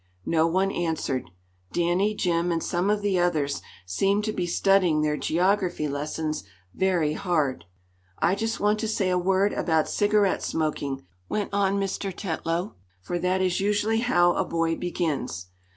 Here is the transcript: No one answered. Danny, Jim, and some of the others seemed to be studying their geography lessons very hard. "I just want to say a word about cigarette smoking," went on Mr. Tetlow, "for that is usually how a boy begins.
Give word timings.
No 0.25 0.47
one 0.47 0.71
answered. 0.71 1.29
Danny, 1.71 2.15
Jim, 2.15 2.51
and 2.51 2.63
some 2.63 2.89
of 2.89 3.03
the 3.03 3.19
others 3.19 3.61
seemed 3.85 4.23
to 4.23 4.33
be 4.33 4.47
studying 4.47 5.01
their 5.03 5.15
geography 5.15 5.87
lessons 5.87 6.43
very 6.73 7.13
hard. 7.13 7.65
"I 8.17 8.33
just 8.33 8.59
want 8.59 8.79
to 8.79 8.87
say 8.87 9.11
a 9.11 9.19
word 9.19 9.53
about 9.53 9.87
cigarette 9.87 10.41
smoking," 10.41 11.05
went 11.29 11.53
on 11.53 11.79
Mr. 11.79 12.11
Tetlow, 12.11 12.73
"for 12.99 13.19
that 13.19 13.41
is 13.43 13.61
usually 13.61 13.99
how 13.99 14.33
a 14.33 14.43
boy 14.43 14.75
begins. 14.75 15.49